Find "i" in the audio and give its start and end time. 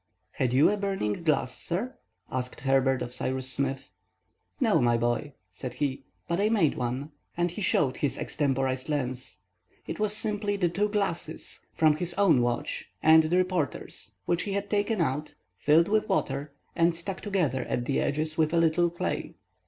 6.41-6.49